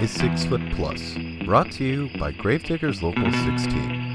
Is 0.00 0.10
Six 0.10 0.44
Foot 0.46 0.62
Plus, 0.76 1.18
brought 1.44 1.70
to 1.72 1.84
you 1.84 2.08
by 2.18 2.32
Gravediggers 2.32 3.02
Local 3.02 3.30
16. 3.30 4.09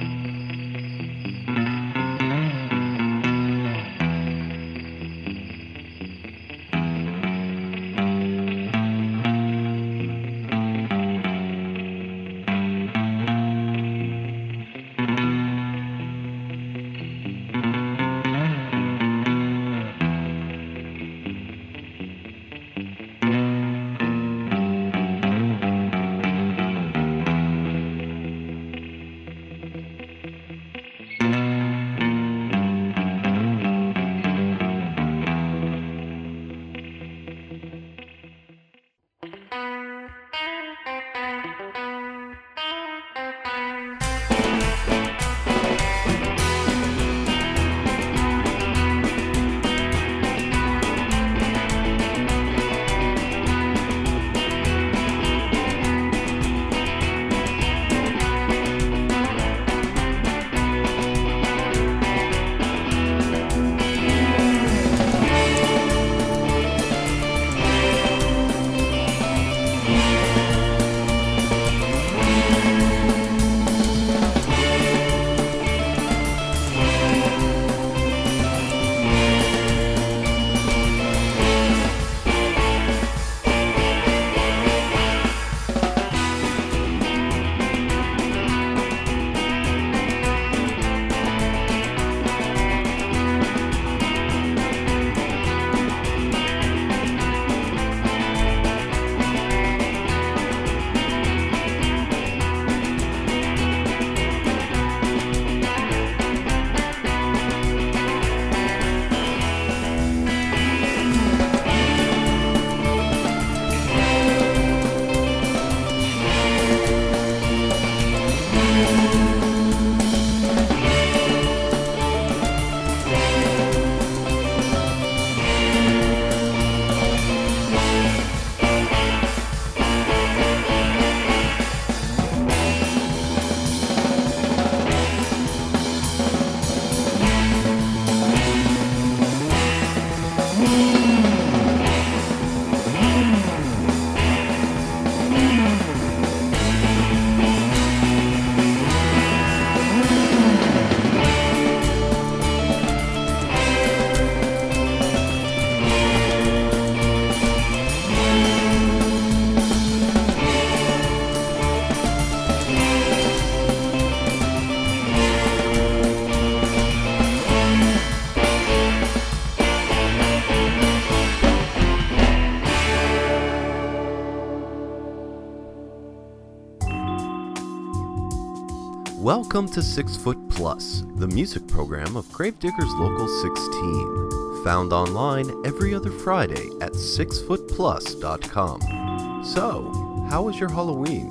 Welcome 179.56 179.72
to 179.76 179.82
Six 179.82 180.18
Foot 180.18 180.50
Plus, 180.50 181.06
the 181.16 181.30
music 181.30 181.66
program 181.66 182.18
of 182.18 182.30
Gravediggers 182.34 182.92
Local 182.96 183.26
16. 183.26 184.64
Found 184.66 184.92
online 184.92 185.50
every 185.66 185.96
other 185.96 186.12
Friday 186.12 186.68
at 186.82 186.92
sixfootplus.com. 186.92 189.44
So, 189.46 190.28
how 190.30 190.42
was 190.42 190.60
your 190.60 190.68
Halloween? 190.68 191.30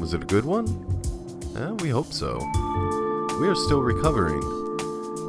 Was 0.00 0.14
it 0.14 0.22
a 0.22 0.24
good 0.24 0.46
one? 0.46 0.68
Eh, 1.54 1.72
we 1.82 1.90
hope 1.90 2.14
so. 2.14 2.38
We 3.38 3.46
are 3.46 3.54
still 3.54 3.82
recovering. 3.82 4.42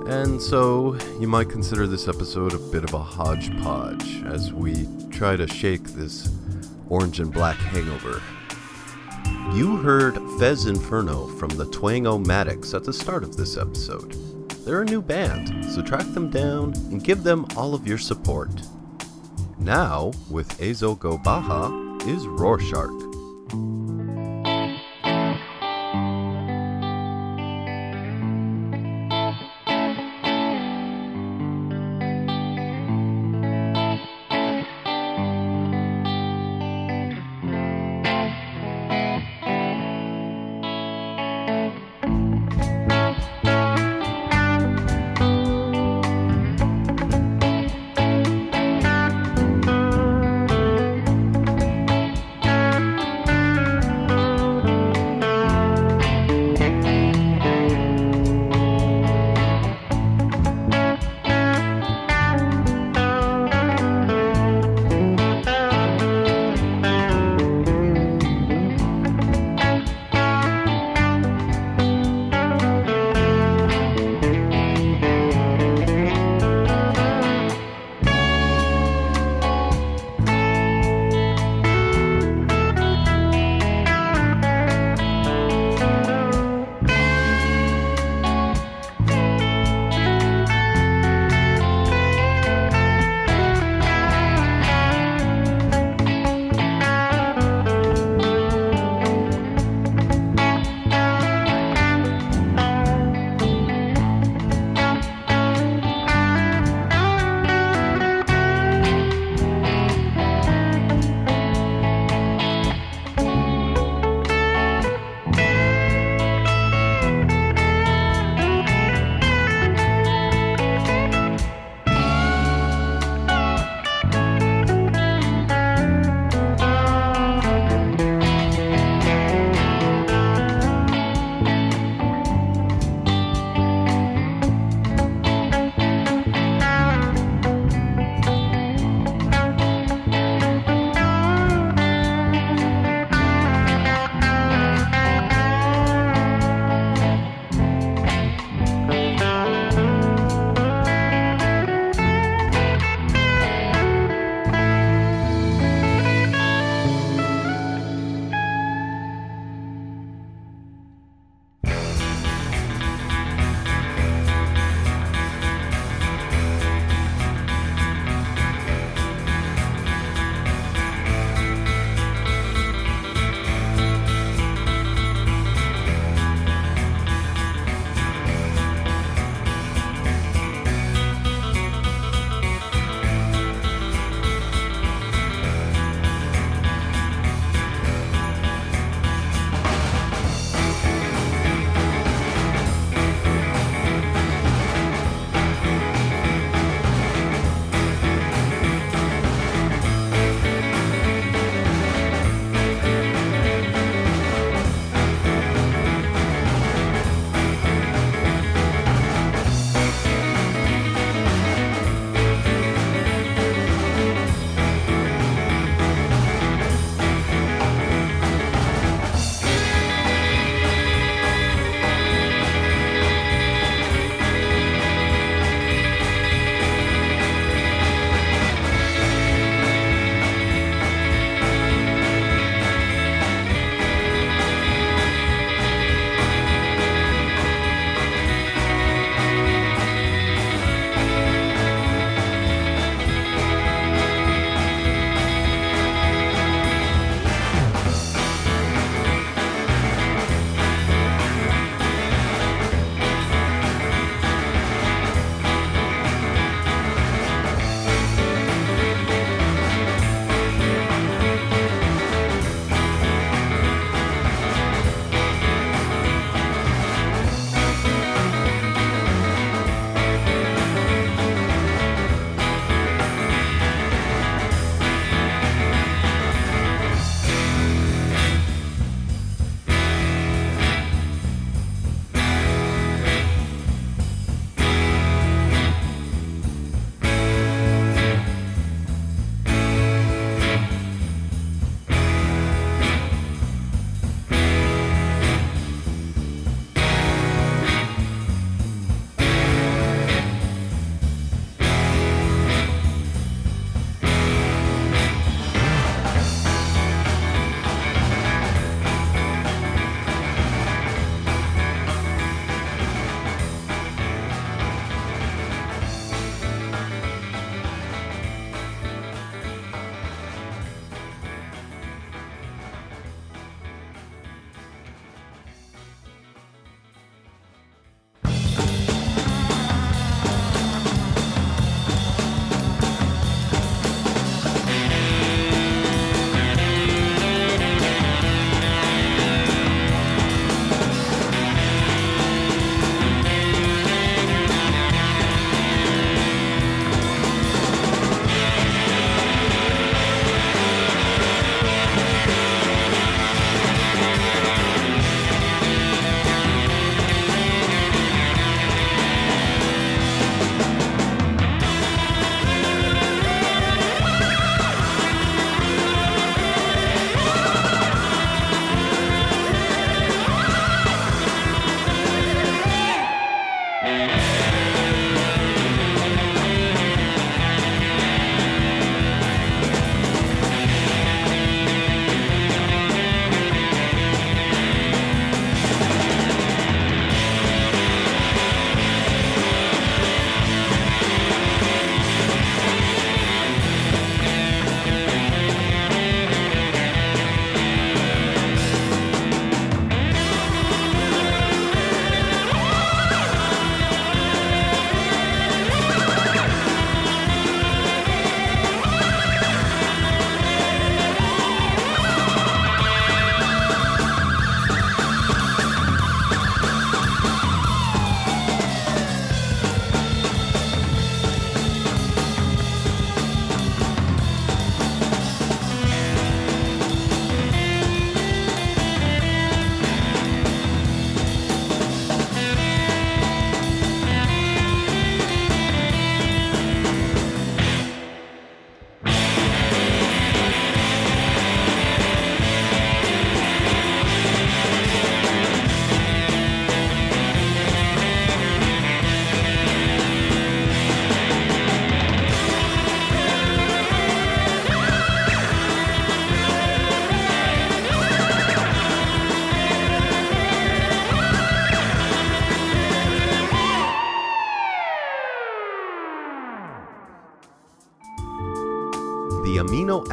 And 0.07 0.41
so, 0.41 0.95
you 1.19 1.27
might 1.27 1.49
consider 1.49 1.85
this 1.85 2.07
episode 2.07 2.53
a 2.53 2.59
bit 2.59 2.85
of 2.85 2.93
a 2.93 2.99
hodgepodge 2.99 4.23
as 4.23 4.53
we 4.53 4.87
try 5.11 5.35
to 5.35 5.47
shake 5.47 5.83
this 5.83 6.31
orange 6.87 7.19
and 7.19 7.33
black 7.33 7.57
hangover. 7.57 8.21
You 9.53 9.75
heard 9.75 10.15
Fez 10.39 10.67
Inferno 10.67 11.27
from 11.27 11.49
the 11.49 11.65
Twang-O-Matics 11.65 12.73
at 12.73 12.85
the 12.85 12.93
start 12.93 13.23
of 13.25 13.35
this 13.35 13.57
episode. 13.57 14.13
They're 14.63 14.83
a 14.83 14.85
new 14.85 15.01
band, 15.01 15.65
so 15.65 15.81
track 15.81 16.05
them 16.13 16.29
down 16.29 16.71
and 16.91 17.03
give 17.03 17.23
them 17.23 17.45
all 17.57 17.73
of 17.73 17.85
your 17.85 17.97
support. 17.97 18.49
Now, 19.57 20.13
with 20.29 20.57
Ezo 20.61 20.97
Go 20.97 21.17
Baja, 21.17 21.97
is 22.07 22.25
Rorschach. 22.25 23.08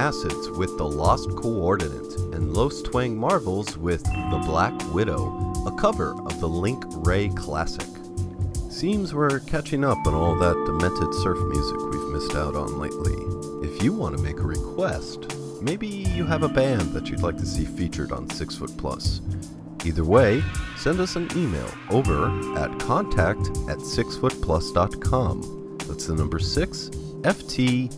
Acids 0.06 0.50
with 0.50 0.78
The 0.78 0.86
Lost 0.86 1.30
Coordinate, 1.30 2.14
and 2.32 2.54
Los 2.54 2.80
Twang 2.80 3.16
Marvels 3.16 3.76
with 3.76 4.04
The 4.04 4.40
Black 4.46 4.72
Widow, 4.94 5.52
a 5.66 5.76
cover 5.80 6.12
of 6.12 6.38
the 6.38 6.48
Link 6.48 6.84
Wray 7.04 7.28
classic. 7.30 7.88
Seems 8.70 9.12
we're 9.12 9.40
catching 9.40 9.82
up 9.82 9.98
on 10.06 10.14
all 10.14 10.36
that 10.36 10.54
demented 10.64 11.12
surf 11.12 11.38
music 11.48 11.76
we've 11.90 12.12
missed 12.12 12.36
out 12.36 12.54
on 12.54 12.78
lately. 12.78 13.16
If 13.68 13.82
you 13.82 13.92
want 13.92 14.16
to 14.16 14.22
make 14.22 14.38
a 14.38 14.42
request, 14.42 15.34
maybe 15.60 15.88
you 15.88 16.25
have 16.25 16.44
a 16.44 16.48
band 16.48 16.92
that 16.92 17.08
you'd 17.08 17.22
like 17.22 17.38
to 17.38 17.46
see 17.46 17.64
featured 17.64 18.12
on 18.12 18.30
Six 18.30 18.54
Foot 18.54 18.76
Plus. 18.76 19.20
Either 19.84 20.04
way, 20.04 20.40
send 20.76 21.00
us 21.00 21.16
an 21.16 21.28
email 21.36 21.68
over 21.90 22.28
at 22.56 22.78
contact 22.78 23.48
at 23.68 23.78
sixfootplus.com. 23.78 25.78
That's 25.88 26.06
the 26.06 26.14
number 26.14 26.38
6, 26.38 26.90
ftplus.com. 27.26 27.88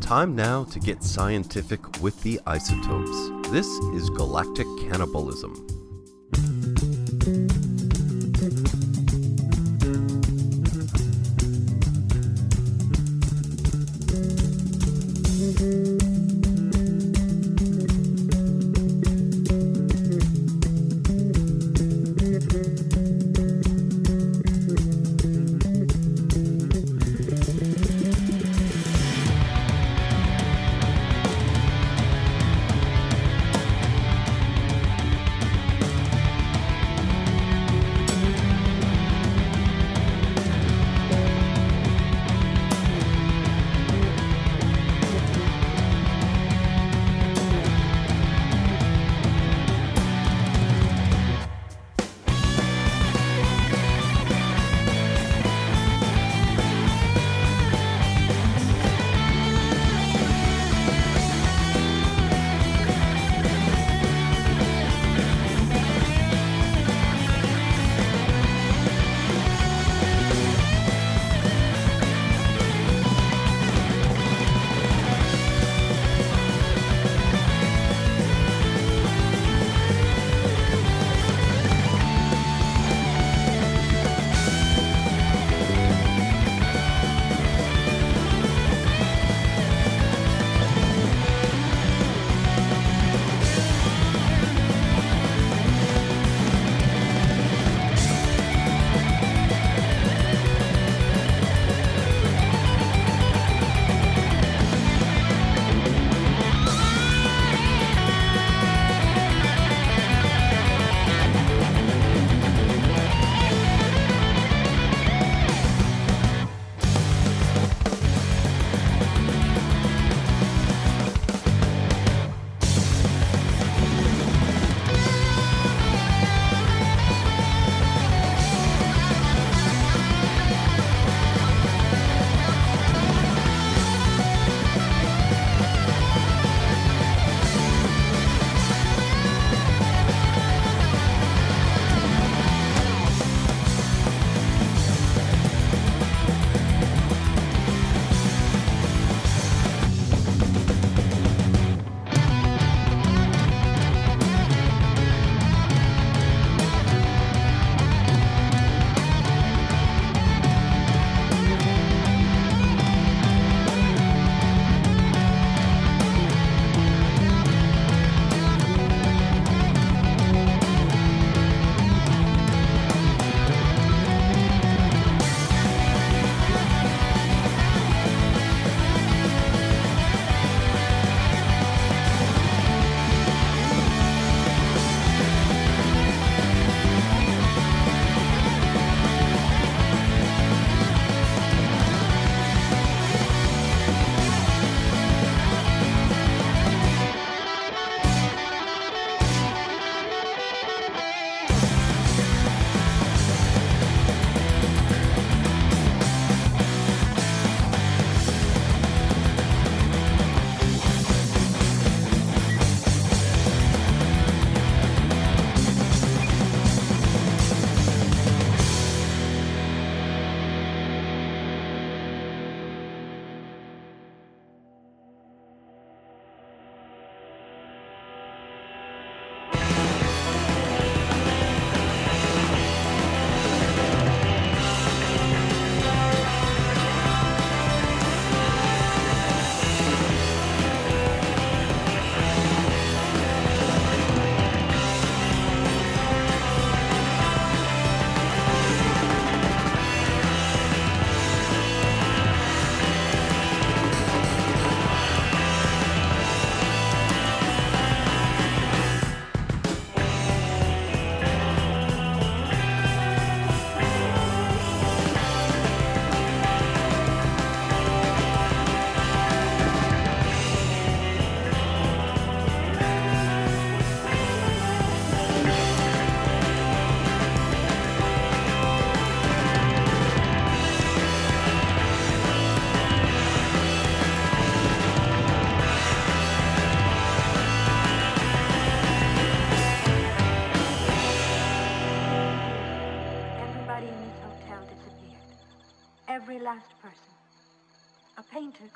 Time 0.00 0.34
now 0.36 0.64
to 0.64 0.78
get 0.80 1.02
scientific 1.02 2.00
with 2.00 2.22
the 2.22 2.40
isotopes. 2.46 3.30
This 3.50 3.66
is 3.66 4.08
galactic 4.10 4.66
cannibalism. 4.80 5.79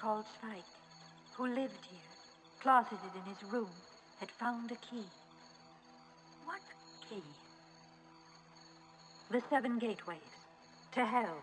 Called 0.05 0.27
Spike, 0.39 0.63
who 1.33 1.47
lived 1.47 1.87
here, 1.91 2.11
closeted 2.61 2.99
in 3.15 3.23
his 3.33 3.43
room, 3.51 3.71
had 4.21 4.31
found 4.31 4.71
a 4.71 4.75
key. 4.75 5.07
What 6.45 6.61
key? 7.09 7.23
The 9.31 9.43
seven 9.49 9.79
gateways 9.79 10.19
to 10.93 11.07
hell. 11.07 11.39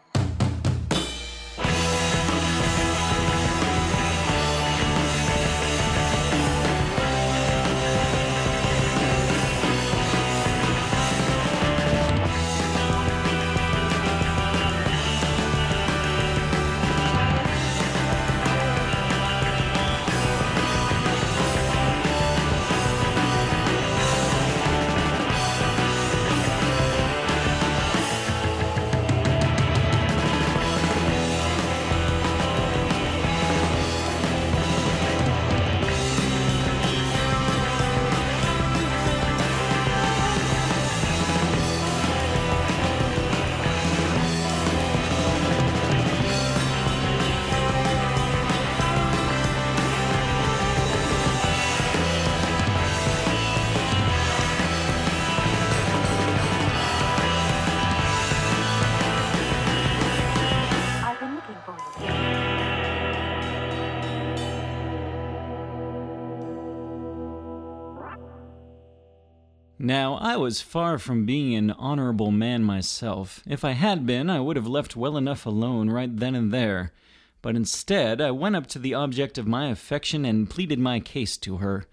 Now, 69.91 70.15
I 70.21 70.37
was 70.37 70.61
far 70.61 70.97
from 70.97 71.25
being 71.25 71.53
an 71.53 71.71
honorable 71.71 72.31
man 72.31 72.63
myself. 72.63 73.43
If 73.45 73.65
I 73.65 73.71
had 73.71 74.05
been, 74.05 74.29
I 74.29 74.39
would 74.39 74.55
have 74.55 74.65
left 74.65 74.95
well 74.95 75.17
enough 75.17 75.45
alone 75.45 75.89
right 75.89 76.15
then 76.15 76.33
and 76.33 76.49
there. 76.49 76.93
But 77.41 77.57
instead, 77.57 78.21
I 78.21 78.31
went 78.31 78.55
up 78.55 78.67
to 78.67 78.79
the 78.79 78.93
object 78.93 79.37
of 79.37 79.47
my 79.47 79.67
affection 79.67 80.23
and 80.23 80.49
pleaded 80.49 80.79
my 80.79 81.01
case 81.01 81.35
to 81.39 81.57
her, 81.57 81.83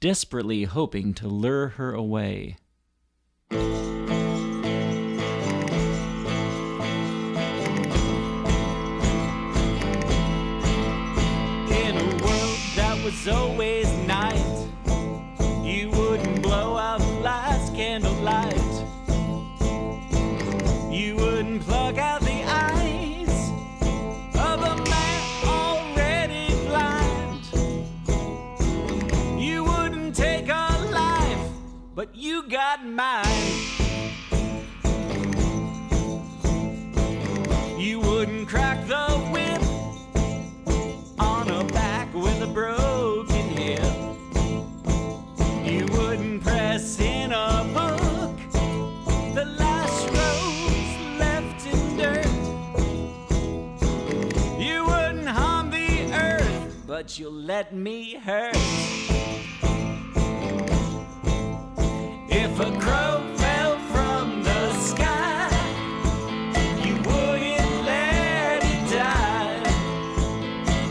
desperately 0.00 0.64
hoping 0.64 1.12
to 1.12 1.28
lure 1.28 1.68
her 1.76 1.92
away. 1.92 2.56
In 3.50 3.58
a 11.98 12.16
world 12.24 12.58
that 12.76 12.98
was 13.04 13.28
always 13.28 13.92
night, 14.06 14.61
you. 32.98 33.22
You 37.78 38.00
wouldn't 38.00 38.48
crack 38.48 38.86
the 38.86 39.08
whip 39.32 39.62
on 41.18 41.50
a 41.50 41.64
back 41.72 42.12
with 42.14 42.42
a 42.42 42.46
broken 42.46 43.48
hip. 43.56 43.82
You 45.64 45.86
wouldn't 45.96 46.42
press 46.42 47.00
in 47.00 47.32
a 47.32 47.64
book 47.72 48.36
the 49.34 49.44
last 49.58 50.08
rose 50.18 50.96
left 51.18 51.66
in 51.66 51.96
dirt. 51.96 52.26
You 54.60 54.84
wouldn't 54.84 55.28
harm 55.28 55.70
the 55.70 56.12
earth, 56.12 56.76
but 56.86 57.18
you'll 57.18 57.32
let 57.32 57.74
me 57.74 58.16
hurt. 58.16 59.11
Let 67.84 68.62
him 68.62 68.90
die 68.90 69.62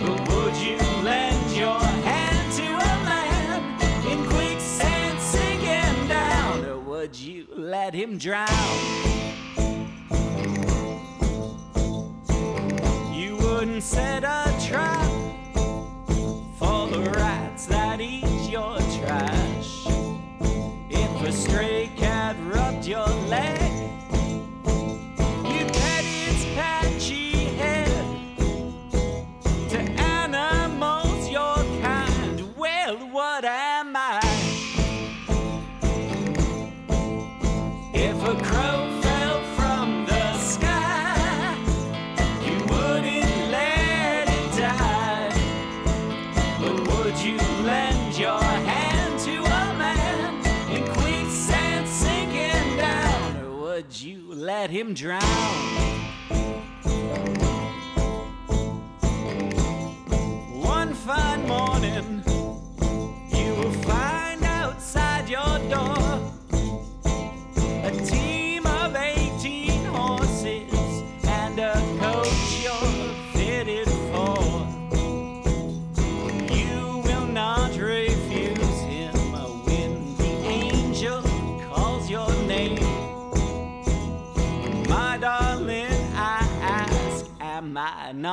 Or 0.08 0.18
would 0.30 0.58
you 0.58 0.78
lend 1.04 1.52
your 1.56 1.80
hand 1.80 2.54
to 2.54 2.64
a 2.64 2.96
man 3.06 3.62
in 4.10 4.26
quicksand 4.28 5.20
sink 5.20 5.62
him 5.62 6.08
down 6.08 6.66
Or 6.66 6.80
would 6.80 7.20
you 7.20 7.48
let 7.56 7.94
him 7.94 8.18
drown? 8.18 8.48
You 13.14 13.38
wouldn't 13.38 13.84
set 13.84 14.24
a 14.24 14.54
trap 14.68 15.12
for 16.58 16.88
the 16.88 17.12
rats 17.16 17.68
that 17.68 18.02
eat 18.02 18.50
your 18.50 18.78
trash. 18.78 19.41
Stray 21.52 21.92
cat 21.98 22.38
rubbed 22.46 22.86
your 22.86 23.06
leg, 23.28 23.74
you'd 25.44 25.74
pet 25.74 26.06
its 26.06 26.46
patchy 26.56 27.32
head 27.60 27.92
to 29.70 29.78
animals 29.78 31.30
your 31.30 31.58
kind. 31.82 32.56
Well, 32.56 32.96
what 33.12 33.44
am 33.44 33.98
I? 33.98 34.31
Let 54.62 54.70
him 54.70 54.94
drown? 54.94 56.01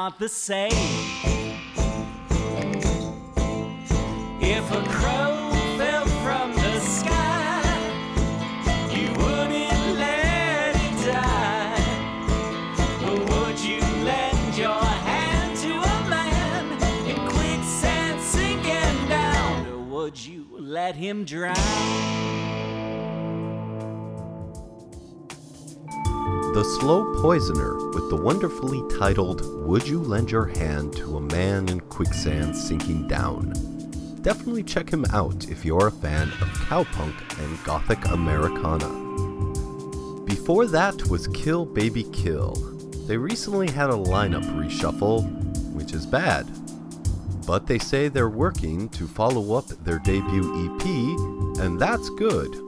Not 0.08 0.18
the 0.18 0.28
same? 0.28 0.72
If 4.40 4.64
a 4.72 4.82
crow 4.88 5.50
fell 5.76 6.06
from 6.24 6.54
the 6.54 6.80
sky, 6.80 7.62
you 8.90 9.08
wouldn't 9.20 9.98
let 9.98 10.76
it 10.76 11.12
die. 11.12 11.48
The 26.58 26.64
Slow 26.64 27.04
Poisoner 27.22 27.88
with 27.90 28.10
the 28.10 28.16
wonderfully 28.16 28.82
titled 28.98 29.46
Would 29.64 29.86
You 29.86 30.00
Lend 30.00 30.28
Your 30.28 30.46
Hand 30.46 30.92
to 30.96 31.16
a 31.16 31.20
Man 31.20 31.68
in 31.68 31.78
Quicksand 31.78 32.56
Sinking 32.56 33.06
Down? 33.06 33.52
Definitely 34.22 34.64
check 34.64 34.90
him 34.90 35.04
out 35.12 35.48
if 35.48 35.64
you're 35.64 35.86
a 35.86 35.92
fan 35.92 36.26
of 36.26 36.48
cowpunk 36.66 37.14
and 37.38 37.62
gothic 37.64 38.04
Americana. 38.08 38.88
Before 40.24 40.66
that 40.66 41.08
was 41.08 41.28
Kill 41.28 41.64
Baby 41.64 42.02
Kill. 42.12 42.54
They 43.06 43.16
recently 43.16 43.70
had 43.70 43.90
a 43.90 43.92
lineup 43.92 44.42
reshuffle, 44.56 45.30
which 45.72 45.92
is 45.92 46.06
bad. 46.06 46.48
But 47.46 47.68
they 47.68 47.78
say 47.78 48.08
they're 48.08 48.28
working 48.28 48.88
to 48.88 49.06
follow 49.06 49.56
up 49.56 49.68
their 49.84 50.00
debut 50.00 50.74
EP, 50.74 51.60
and 51.60 51.78
that's 51.78 52.10
good. 52.10 52.67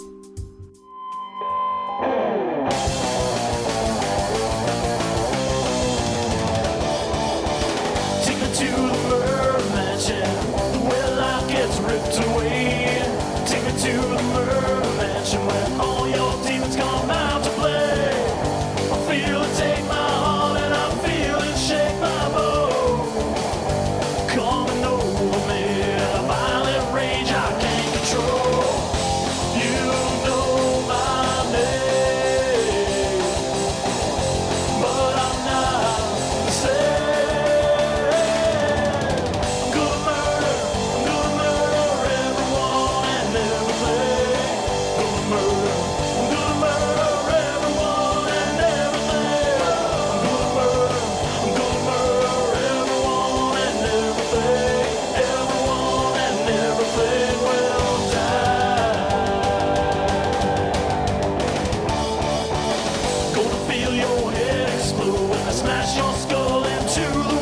your 65.97 66.13
skull 66.15 66.65
into 66.65 67.01
the 67.01 67.41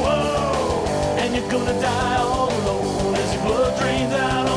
and 1.18 1.34
you're 1.36 1.50
gonna 1.50 1.80
die 1.80 2.16
all 2.16 2.48
alone 2.48 3.14
as 3.14 3.34
your 3.34 3.42
blood 3.44 3.78
drains 3.78 4.12
out. 4.14 4.47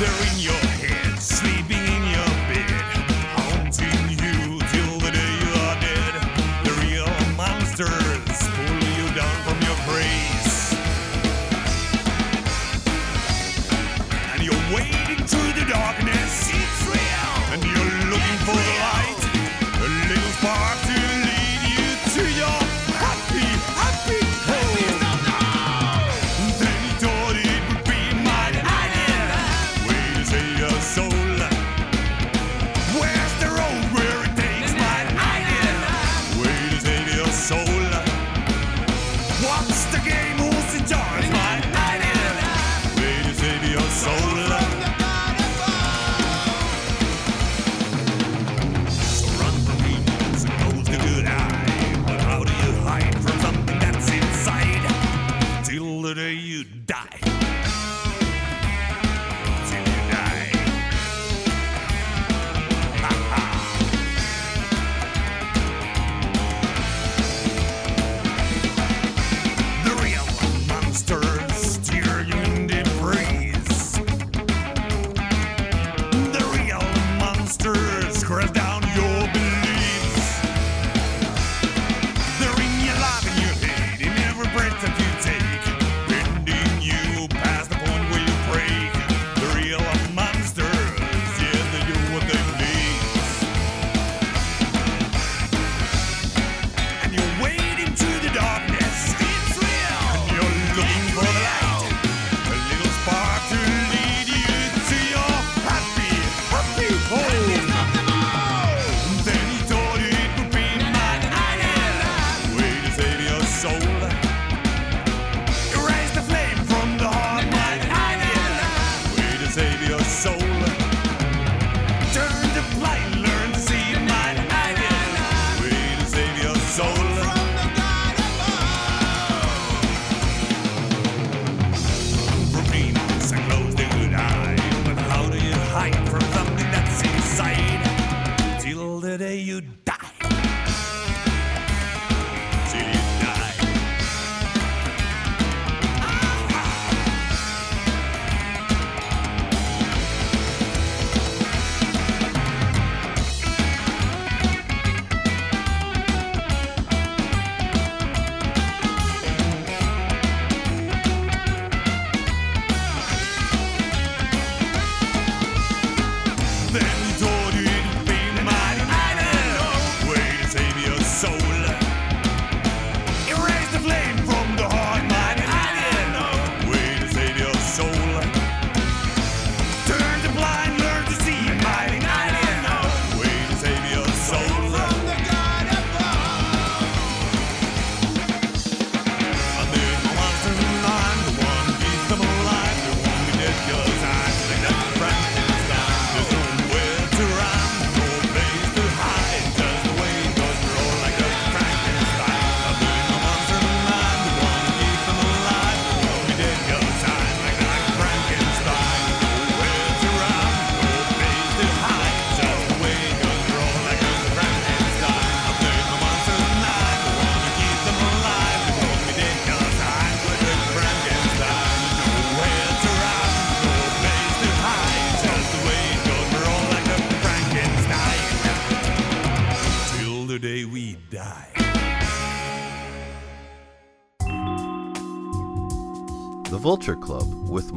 There 0.00 0.10
is 0.24 0.33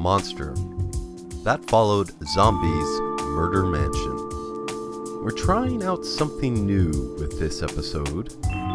Monster. 0.07 0.53
That 1.43 1.65
followed 1.65 2.13
Zombies 2.29 3.01
Murder 3.23 3.65
Mansion. 3.65 4.15
We're 5.21 5.35
trying 5.35 5.83
out 5.83 6.05
something 6.05 6.65
new 6.65 7.13
with 7.19 7.37
this 7.37 7.61
episode. 7.61 8.31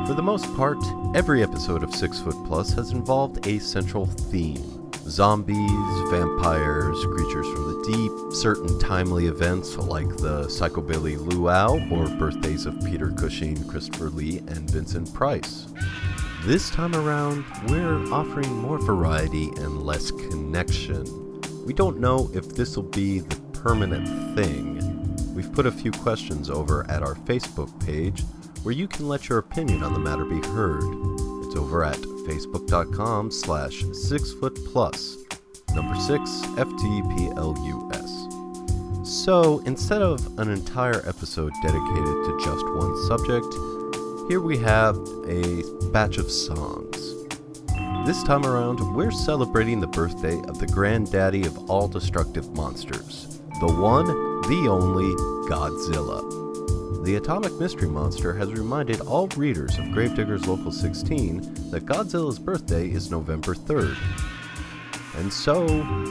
For 0.06 0.12
the 0.12 0.22
most 0.22 0.44
part, 0.54 0.76
every 1.16 1.42
episode 1.42 1.82
of 1.82 1.94
Six 1.94 2.20
Foot 2.20 2.36
Plus 2.44 2.74
has 2.74 2.90
involved 2.90 3.46
a 3.46 3.58
central 3.60 4.04
theme 4.04 4.90
zombies, 5.08 6.10
vampires, 6.10 7.02
creatures 7.06 7.46
from 7.46 7.64
the 7.64 7.90
deep, 7.90 8.34
certain 8.34 8.78
timely 8.78 9.26
events 9.26 9.76
like 9.78 10.08
the 10.18 10.44
Psychobilly 10.48 11.16
Luau 11.16 11.80
or 11.90 12.08
birthdays 12.18 12.66
of 12.66 12.78
Peter 12.84 13.10
Cushing, 13.10 13.66
Christopher 13.68 14.10
Lee, 14.10 14.38
and 14.48 14.70
Vincent 14.70 15.12
Price. 15.14 15.66
This 16.44 16.70
time 16.70 16.94
around, 16.96 17.44
we're 17.68 18.12
offering 18.12 18.52
more 18.52 18.78
variety 18.78 19.48
and 19.58 19.84
less 19.84 20.10
connection. 20.10 21.21
We 21.64 21.72
don't 21.72 22.00
know 22.00 22.30
if 22.34 22.48
this 22.54 22.76
will 22.76 22.82
be 22.84 23.20
the 23.20 23.36
permanent 23.52 24.36
thing. 24.36 24.80
We've 25.34 25.52
put 25.52 25.66
a 25.66 25.72
few 25.72 25.92
questions 25.92 26.50
over 26.50 26.84
at 26.90 27.02
our 27.02 27.14
Facebook 27.14 27.70
page 27.86 28.24
where 28.62 28.74
you 28.74 28.88
can 28.88 29.08
let 29.08 29.28
your 29.28 29.38
opinion 29.38 29.82
on 29.82 29.92
the 29.92 29.98
matter 29.98 30.24
be 30.24 30.40
heard. 30.48 30.82
It's 31.46 31.56
over 31.56 31.84
at 31.84 31.96
facebook.com 31.96 33.30
slash 33.30 33.84
six 33.92 34.32
foot 34.32 34.58
plus, 34.72 35.16
number 35.74 35.94
six, 35.96 36.30
FTPLUS. 36.56 38.32
So 39.06 39.60
instead 39.66 40.02
of 40.02 40.38
an 40.38 40.50
entire 40.50 41.06
episode 41.08 41.52
dedicated 41.62 42.04
to 42.04 42.40
just 42.44 42.64
one 42.66 42.96
subject, 43.06 43.46
here 44.28 44.40
we 44.40 44.58
have 44.58 44.96
a 45.28 45.62
batch 45.92 46.18
of 46.18 46.30
songs. 46.30 47.01
This 48.04 48.24
time 48.24 48.44
around, 48.44 48.80
we're 48.96 49.12
celebrating 49.12 49.78
the 49.78 49.86
birthday 49.86 50.36
of 50.48 50.58
the 50.58 50.66
granddaddy 50.66 51.46
of 51.46 51.70
all 51.70 51.86
destructive 51.86 52.50
monsters, 52.50 53.40
the 53.60 53.72
one, 53.72 54.06
the 54.48 54.66
only 54.68 55.14
Godzilla. 55.48 57.04
The 57.04 57.14
Atomic 57.14 57.52
Mystery 57.60 57.88
Monster 57.88 58.34
has 58.34 58.52
reminded 58.52 59.02
all 59.02 59.28
readers 59.36 59.78
of 59.78 59.92
Gravediggers 59.92 60.48
Local 60.48 60.72
16 60.72 61.70
that 61.70 61.86
Godzilla's 61.86 62.40
birthday 62.40 62.90
is 62.90 63.08
November 63.08 63.54
3rd. 63.54 63.96
And 65.18 65.32
so, 65.32 65.64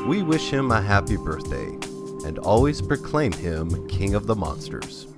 we 0.07 0.23
wish 0.23 0.49
him 0.49 0.71
a 0.71 0.81
happy 0.81 1.17
birthday, 1.17 1.67
and 2.25 2.39
always 2.39 2.81
proclaim 2.81 3.33
him 3.33 3.85
King 3.89 4.15
of 4.15 4.27
the 4.27 4.35
Monsters. 4.35 5.10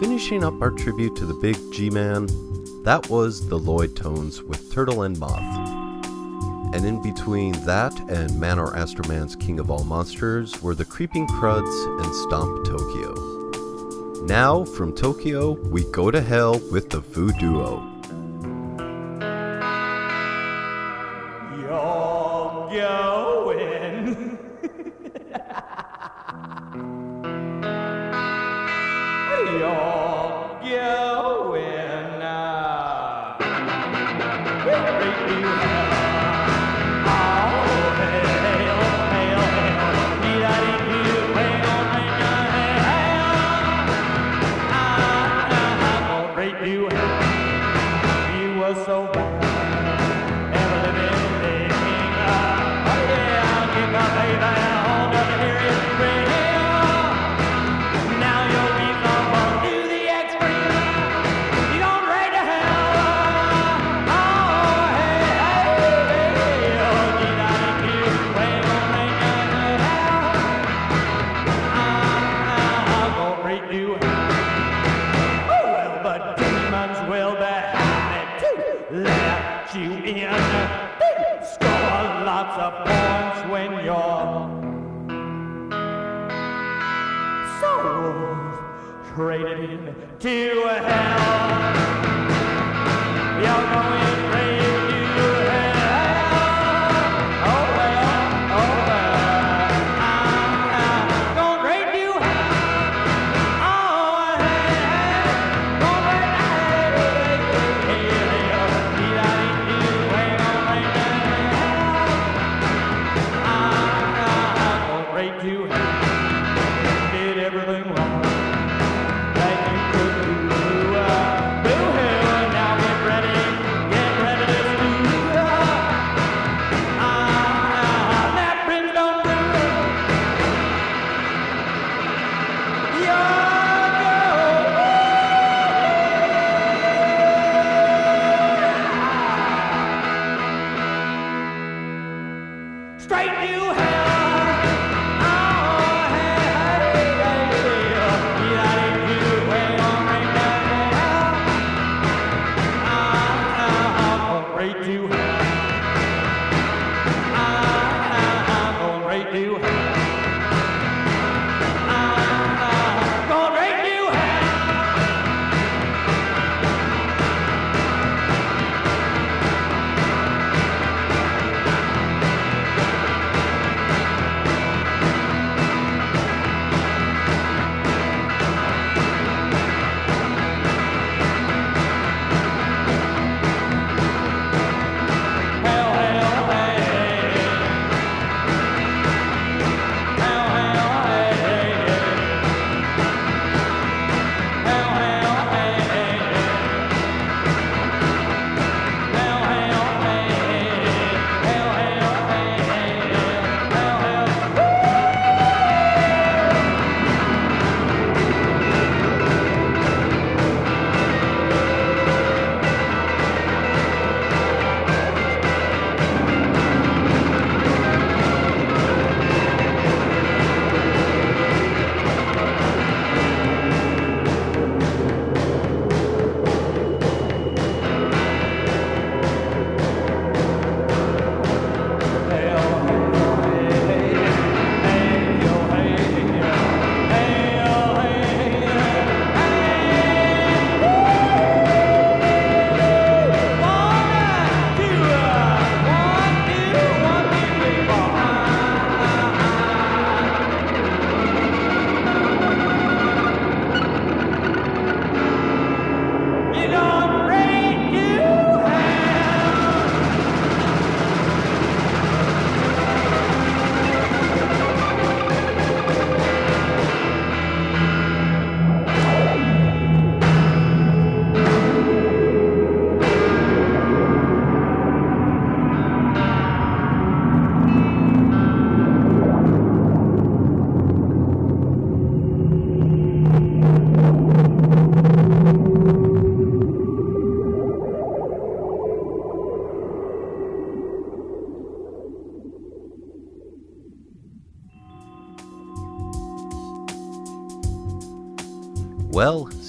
Finishing 0.00 0.42
up 0.42 0.62
our 0.62 0.70
tribute 0.70 1.14
to 1.14 1.26
the 1.26 1.34
big 1.34 1.58
G 1.74 1.90
Man, 1.90 2.26
that 2.84 3.10
was 3.10 3.46
the 3.46 3.58
Lloyd 3.58 3.94
Tones 3.94 4.42
with 4.42 4.72
Turtle 4.72 5.02
and 5.02 5.18
Moth. 5.18 5.42
And 6.74 6.86
in 6.86 7.02
between 7.02 7.52
that 7.66 7.92
and 8.08 8.40
Man 8.40 8.58
or 8.58 8.74
Astro-man's 8.74 9.36
King 9.36 9.60
of 9.60 9.70
All 9.70 9.84
Monsters 9.84 10.62
were 10.62 10.74
the 10.74 10.86
Creeping 10.86 11.26
Cruds 11.26 11.68
and 12.02 12.14
Stomp 12.14 12.64
Tokyo. 12.64 13.12
Now, 14.24 14.64
from 14.64 14.94
Tokyo, 14.94 15.52
we 15.68 15.84
go 15.92 16.10
to 16.10 16.22
hell 16.22 16.58
with 16.72 16.88
the 16.88 17.00
Voodoo. 17.00 17.89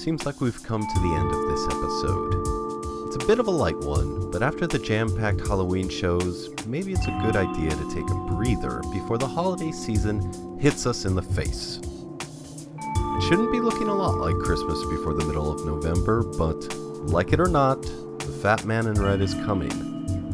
Seems 0.02 0.26
like 0.26 0.40
we've 0.40 0.64
come 0.64 0.84
to 0.84 0.98
the 0.98 1.14
end 1.14 1.32
of 1.32 1.48
this 1.48 1.64
episode. 1.66 3.06
It's 3.06 3.22
a 3.22 3.24
bit 3.24 3.38
of 3.38 3.46
a 3.46 3.52
light 3.52 3.78
one, 3.78 4.32
but 4.32 4.42
after 4.42 4.66
the 4.66 4.80
jam 4.80 5.16
packed 5.16 5.46
Halloween 5.46 5.88
shows, 5.88 6.50
maybe 6.66 6.92
it's 6.92 7.06
a 7.06 7.20
good 7.22 7.36
idea 7.36 7.70
to 7.70 7.88
take 7.94 8.10
a 8.10 8.14
breather 8.34 8.82
before 8.92 9.16
the 9.16 9.28
holiday 9.28 9.70
season 9.70 10.58
hits 10.58 10.86
us 10.86 11.04
in 11.04 11.14
the 11.14 11.22
face. 11.22 11.78
It 11.78 13.22
shouldn't 13.22 13.52
be 13.52 13.60
looking 13.60 13.86
a 13.86 13.94
lot 13.94 14.18
like 14.18 14.34
Christmas 14.38 14.84
before 14.86 15.14
the 15.14 15.24
middle 15.24 15.52
of 15.52 15.64
November, 15.64 16.24
but 16.24 16.74
like 17.08 17.32
it 17.32 17.38
or 17.38 17.46
not, 17.46 17.80
the 17.82 18.38
Fat 18.42 18.64
Man 18.64 18.88
in 18.88 19.00
Red 19.00 19.20
is 19.20 19.34
coming, 19.34 19.70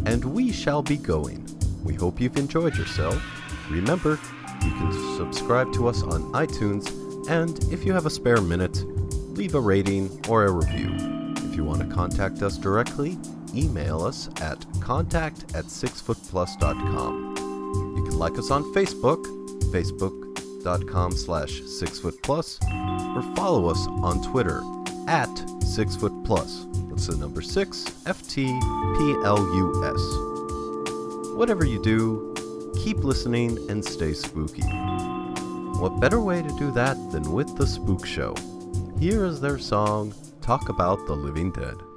and 0.07 0.25
we 0.25 0.51
shall 0.51 0.81
be 0.81 0.97
going. 0.97 1.45
We 1.85 1.93
hope 1.93 2.23
you've 2.23 2.39
enjoyed 2.39 2.75
yourself. 2.75 3.23
Remember, 3.71 4.19
you 4.65 4.71
can 4.71 5.17
subscribe 5.19 5.75
to 5.75 5.89
us 5.89 6.03
on 6.05 6.33
iTunes, 6.33 6.89
and 7.29 7.63
if 7.71 7.85
you 7.85 7.93
have 7.93 8.07
a 8.07 8.11
spare 8.11 8.41
minute, 8.41 8.83
leave 9.39 9.55
a 9.55 9.61
rating 9.61 10.11
or 10.29 10.47
a 10.47 10.51
review. 10.51 10.93
If 11.49 11.55
you 11.55 11.63
want 11.63 11.79
to 11.81 11.87
contact 11.87 12.43
us 12.43 12.59
directly, 12.59 13.17
email 13.55 14.03
us 14.03 14.29
at 14.41 14.67
contact 14.81 15.55
at 15.55 15.67
sixfootplus.com. 15.67 17.37
You 17.97 18.03
can 18.03 18.19
like 18.19 18.37
us 18.37 18.51
on 18.51 18.65
Facebook, 18.75 19.25
facebook.com 19.71 21.13
slash 21.13 21.61
sixfootplus, 21.61 22.59
or 23.15 23.23
follow 23.37 23.69
us 23.69 23.87
on 23.87 24.21
Twitter 24.29 24.59
at 25.07 25.33
sixfootplus. 25.63 26.91
That's 26.91 27.07
the 27.07 27.17
number 27.17 27.41
six, 27.41 27.85
F-T-P-L-U-S. 28.07 28.59
Whatever 31.37 31.65
you 31.65 31.81
do, 31.81 32.35
keep 32.83 33.05
listening 33.05 33.57
and 33.71 33.85
stay 33.85 34.15
spooky. 34.15 34.63
What 35.79 36.01
better 36.01 36.21
way 36.21 36.43
to 36.43 36.57
do 36.59 36.73
that 36.73 36.97
than 37.13 37.31
with 37.31 37.57
the 37.57 37.69
Spook 37.69 38.05
Show? 38.05 38.35
Here 39.01 39.25
is 39.25 39.41
their 39.41 39.59
song, 39.59 40.13
Talk 40.41 40.71
About 40.71 41.07
the 41.07 41.15
Living 41.15 41.53
Dead. 41.53 41.88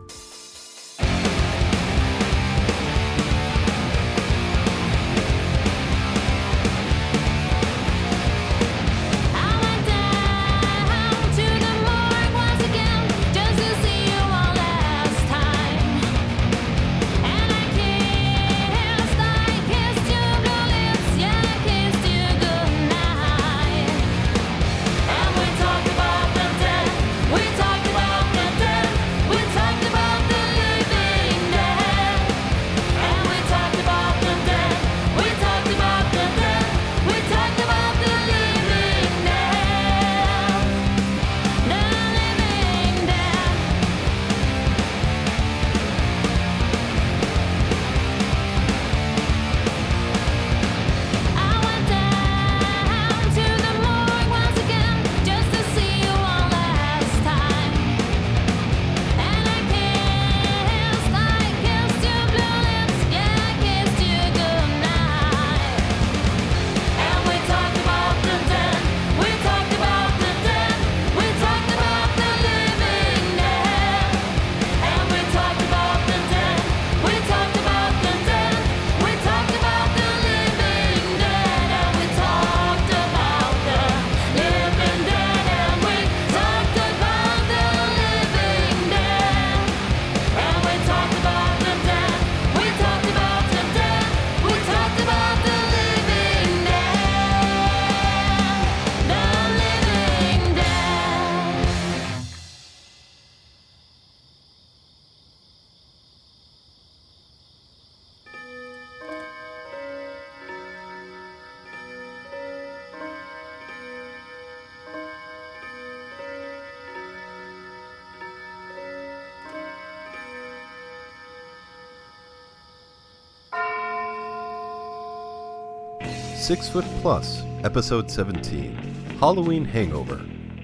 Six 126.51 126.67
Foot 126.67 126.85
Plus, 126.99 127.43
Episode 127.63 128.11
17 128.11 128.73
Halloween 129.21 129.63
Hangover 129.63 130.21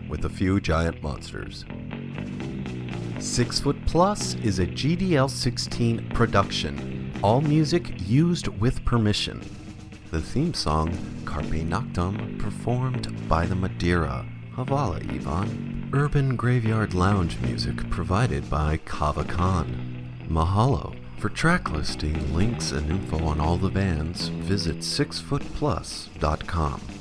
with 0.10 0.26
a 0.26 0.30
few 0.30 0.60
giant 0.60 1.02
monsters. 1.02 1.64
Six 3.20 3.62
Foot 3.62 3.78
Plus 3.86 4.34
is 4.44 4.60
a 4.60 4.68
GDL 4.68 5.30
16 5.30 6.10
production, 6.10 7.14
all 7.24 7.40
music 7.40 7.94
used 8.06 8.50
with 8.50 8.84
permission. 8.84 9.40
The 10.12 10.22
theme 10.22 10.54
song, 10.54 10.92
Carpe 11.24 11.64
Noctem, 11.64 12.38
performed 12.38 13.30
by 13.30 13.46
the 13.46 13.56
Madeira. 13.56 14.26
Havala, 14.58 14.98
Ivan. 15.10 15.90
Urban 15.94 16.36
Graveyard 16.36 16.96
Lounge 16.96 17.40
music 17.40 17.90
provided 17.90 18.50
by 18.50 18.76
Kava 18.84 19.24
Kon. 19.24 20.20
Mahalo. 20.30 20.97
For 21.18 21.30
track 21.30 21.72
listing, 21.72 22.36
links, 22.36 22.72
and 22.72 22.92
info 22.92 23.26
on 23.26 23.42
all 23.42 23.58
the 23.58 23.70
bands, 23.70 24.28
visit 24.28 24.78
sixfootplus.com. 24.78 26.97